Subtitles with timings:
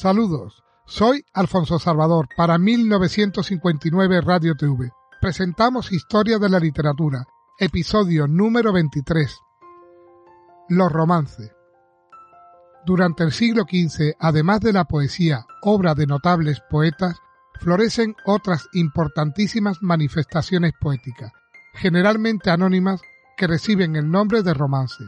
[0.00, 4.92] Saludos, soy Alfonso Salvador para 1959 Radio TV.
[5.20, 7.26] Presentamos Historia de la Literatura,
[7.58, 9.36] episodio número 23.
[10.68, 11.50] Los romances.
[12.86, 17.16] Durante el siglo XV, además de la poesía, obra de notables poetas,
[17.58, 21.32] florecen otras importantísimas manifestaciones poéticas,
[21.74, 23.00] generalmente anónimas,
[23.36, 25.02] que reciben el nombre de romance.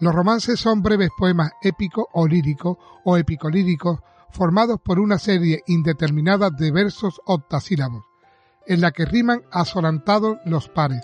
[0.00, 4.00] Los romances son breves poemas épicos o líricos o epicolíricos
[4.30, 8.04] formados por una serie indeterminada de versos octasílabos,
[8.66, 11.02] en la que riman asolantados los pares.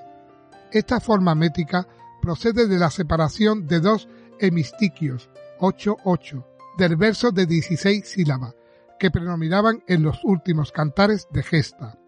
[0.73, 1.87] Esta forma métrica
[2.23, 6.45] procede de la separación de dos hemistiquios, 8-8,
[6.79, 8.55] del verso de 16 sílabas,
[8.99, 11.99] que predominaban en los últimos cantares de gesta.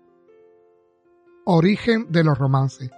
[1.45, 2.91] Origen de los romances.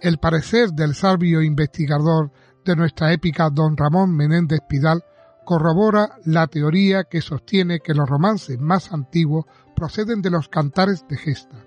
[0.00, 2.30] El parecer del sabio investigador
[2.64, 5.04] de nuestra épica don Ramón Menéndez Pidal
[5.44, 9.44] corrobora la teoría que sostiene que los romances más antiguos
[9.76, 11.64] proceden de los cantares de gesta.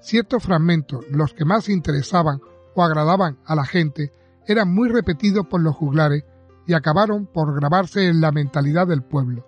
[0.00, 2.40] Ciertos fragmentos, los que más interesaban
[2.74, 4.12] o agradaban a la gente,
[4.46, 6.24] eran muy repetidos por los juglares
[6.66, 9.46] y acabaron por grabarse en la mentalidad del pueblo,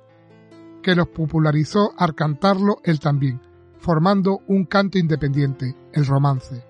[0.83, 3.41] que los popularizó al cantarlo él también,
[3.79, 6.66] formando un canto independiente, el romance.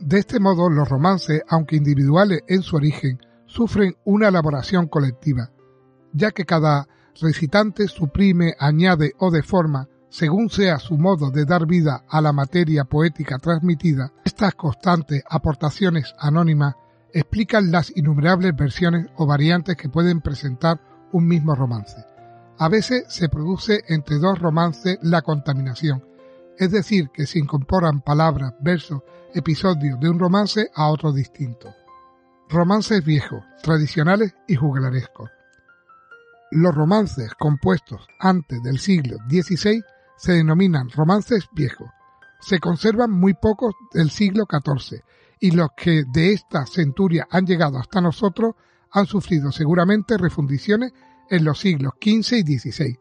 [0.00, 5.50] De este modo, los romances, aunque individuales en su origen, sufren una elaboración colectiva,
[6.12, 6.86] ya que cada
[7.20, 12.84] recitante suprime, añade o deforma, según sea su modo de dar vida a la materia
[12.84, 16.74] poética transmitida, estas constantes aportaciones anónimas
[17.12, 20.80] explican las innumerables versiones o variantes que pueden presentar
[21.12, 22.04] un mismo romance.
[22.58, 26.04] A veces se produce entre dos romances la contaminación,
[26.58, 29.02] es decir, que se incorporan palabras, versos,
[29.34, 31.74] episodios de un romance a otro distinto.
[32.48, 35.30] Romances viejos, tradicionales y juglarescos.
[36.50, 39.82] Los romances compuestos antes del siglo XVI
[40.16, 41.88] se denominan romances viejos.
[42.40, 45.02] Se conservan muy pocos del siglo XIV
[45.40, 48.54] y los que de esta centuria han llegado hasta nosotros
[48.92, 50.92] han sufrido seguramente refundiciones
[51.28, 52.98] en los siglos XV y XVI.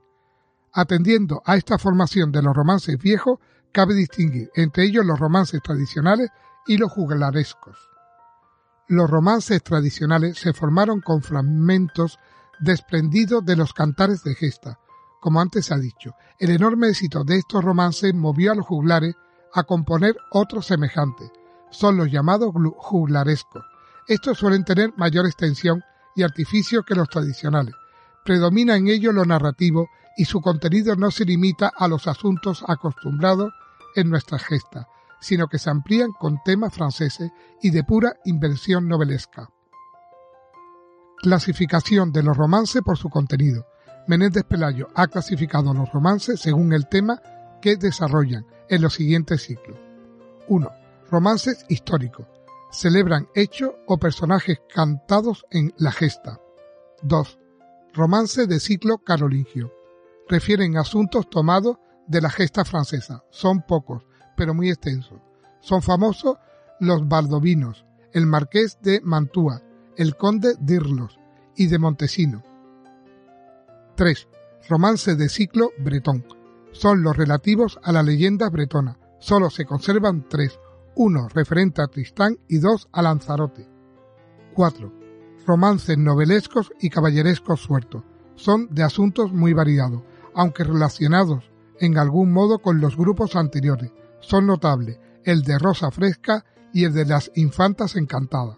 [0.74, 3.40] Atendiendo a esta formación de los romances viejos,
[3.76, 6.30] cabe distinguir entre ellos los romances tradicionales
[6.66, 7.78] y los juglarescos.
[8.88, 12.18] Los romances tradicionales se formaron con fragmentos
[12.62, 14.80] desprendidos de los cantares de gesta.
[15.20, 19.14] Como antes se ha dicho, el enorme éxito de estos romances movió a los juglares
[19.54, 21.30] a componer otros semejantes.
[21.70, 23.66] Son los llamados juglarescos.
[24.08, 25.84] Estos suelen tener mayor extensión
[26.16, 27.76] y artificio que los tradicionales.
[28.24, 33.52] Predomina en ellos lo narrativo y su contenido no se limita a los asuntos acostumbrados
[33.96, 34.88] en nuestra gesta,
[35.20, 39.50] sino que se amplían con temas franceses y de pura invención novelesca.
[41.18, 43.66] Clasificación de los romances por su contenido.
[44.08, 47.22] Menéndez Pelayo ha clasificado los romances según el tema
[47.62, 49.80] que desarrollan en los siguientes ciclos.
[50.48, 50.70] 1.
[51.10, 52.28] Romances históricos.
[52.72, 56.40] Celebran hechos o personajes cantados en la gesta.
[57.02, 57.40] 2.
[57.94, 59.72] Romances de ciclo carolingio
[60.28, 63.24] refieren asuntos tomados de la gesta francesa.
[63.30, 64.04] Son pocos,
[64.36, 65.20] pero muy extensos.
[65.60, 66.38] Son famosos
[66.80, 69.62] los baldovinos, el marqués de Mantua,
[69.98, 71.20] el conde d'Irlos
[71.56, 72.44] y de Montesino.
[73.96, 74.28] 3.
[74.70, 76.26] Romances de ciclo bretón.
[76.72, 78.98] Son los relativos a la leyenda bretona.
[79.20, 80.60] Solo se conservan tres,
[80.96, 83.68] uno referente a Tristán y dos a Lanzarote.
[84.54, 84.92] 4.
[85.46, 88.04] Romances novelescos y caballerescos sueltos.
[88.36, 90.02] Son de asuntos muy variados,
[90.34, 91.50] aunque relacionados
[91.80, 93.92] en algún modo con los grupos anteriores.
[94.20, 98.58] Son notables el de Rosa Fresca y el de las Infantas Encantadas.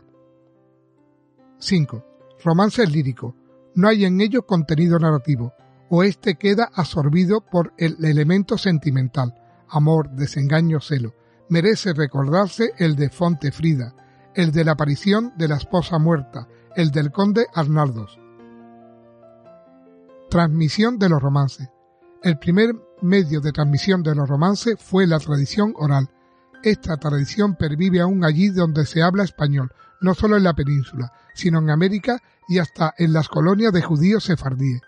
[1.59, 2.05] 5.
[2.43, 3.33] Romances líricos.
[3.73, 5.53] No hay en ellos contenido narrativo,
[5.89, 9.35] o éste queda absorbido por el elemento sentimental,
[9.69, 11.13] amor, desengaño, celo.
[11.49, 13.95] Merece recordarse el de Fonte Frida,
[14.35, 18.19] el de la aparición de la esposa muerta, el del conde Arnaldos.
[20.29, 21.69] Transmisión de los romances.
[22.21, 26.09] El primer medio de transmisión de los romances fue la tradición oral.
[26.63, 29.71] Esta tradición pervive aún allí donde se habla español,
[30.01, 34.23] no solo en la península, sino en América y hasta en las colonias de judíos
[34.23, 34.81] sefardíes.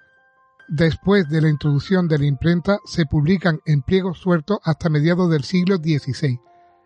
[0.67, 5.44] Después de la introducción de la imprenta, se publican en pliegos sueltos hasta mediados del
[5.44, 6.39] siglo XVI,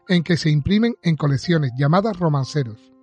[0.07, 2.93] en que se imprimen en colecciones llamadas romanceros.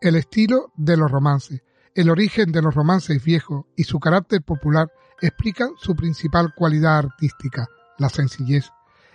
[0.00, 1.60] El estilo de los romances.
[1.94, 4.90] El origen de los romances viejos y su carácter popular
[5.20, 8.70] explican su principal cualidad artística, la sencillez.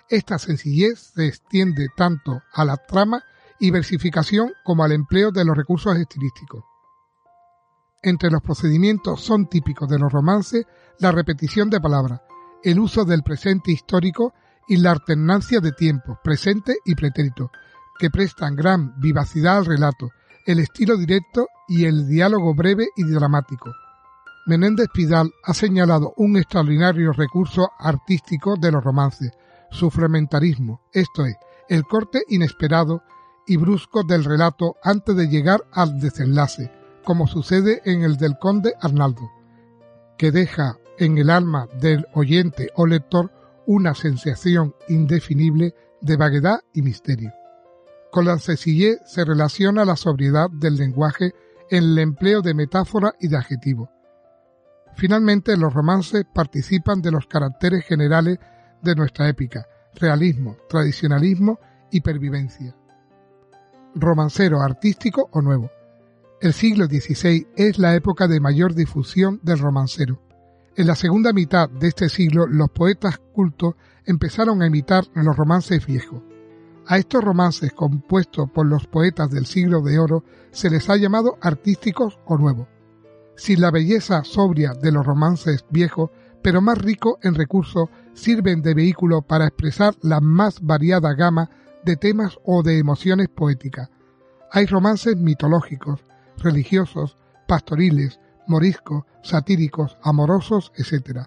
[0.10, 3.24] Esta sencillez se extiende tanto a la trama
[3.60, 6.64] y versificación como al empleo de los recursos estilísticos.
[8.04, 10.66] Entre los procedimientos son típicos de los romances
[11.00, 12.22] la repetición de palabras,
[12.64, 14.34] el uso del presente histórico
[14.68, 17.52] y la alternancia de tiempos, presente y pretérito,
[17.98, 20.10] que prestan gran vivacidad al relato,
[20.46, 23.72] el estilo directo y el diálogo breve y dramático.
[24.46, 29.32] Menéndez Pidal ha señalado un extraordinario recurso artístico de los romances,
[29.72, 31.36] su fragmentarismo, esto es,
[31.68, 33.02] el corte inesperado
[33.48, 36.72] y brusco del relato antes de llegar al desenlace,
[37.04, 39.32] como sucede en el del conde Arnaldo,
[40.18, 43.32] que deja en el alma del oyente o lector
[43.66, 47.34] una sensación indefinible de vaguedad y misterio.
[48.16, 51.34] Con la sencillez se relaciona la sobriedad del lenguaje
[51.70, 53.90] en el empleo de metáfora y de adjetivos.
[54.96, 58.40] Finalmente, los romances participan de los caracteres generales
[58.82, 61.60] de nuestra épica, realismo, tradicionalismo
[61.92, 62.74] y pervivencia.
[63.96, 65.70] Romancero artístico o nuevo.
[66.40, 70.22] El siglo XVI es la época de mayor difusión del romancero.
[70.78, 73.76] En la segunda mitad de este siglo los poetas cultos
[74.06, 76.22] empezaron a imitar los romances viejos.
[76.88, 81.38] A estos romances compuestos por los poetas del siglo de oro se les ha llamado
[81.42, 82.68] artísticos o nuevos.
[83.36, 86.12] Sin la belleza sobria de los romances viejos,
[86.44, 91.50] pero más ricos en recursos, sirven de vehículo para expresar la más variada gama
[91.84, 93.90] de temas o de emociones poéticas.
[94.52, 96.02] Hay romances mitológicos,
[96.38, 97.18] religiosos,
[97.48, 101.22] pastoriles, moriscos, satíricos, amorosos, etc.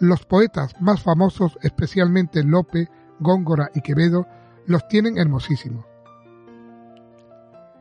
[0.00, 2.88] Los poetas más famosos, especialmente Lope,
[3.20, 4.26] Góngora y Quevedo,
[4.66, 5.84] los tienen hermosísimos.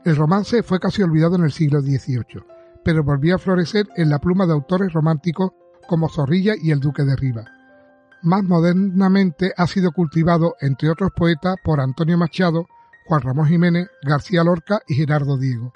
[0.04, 2.44] El romance fue casi olvidado en el siglo XVIII,
[2.84, 5.52] pero volvió a florecer en la pluma de autores románticos
[5.88, 7.46] como Zorrilla y el Duque de Riva.
[8.22, 12.68] Más modernamente ha sido cultivado, entre otros poetas, por Antonio Machado,
[13.08, 15.74] Juan Ramón Jiménez, García Lorca y Gerardo Diego.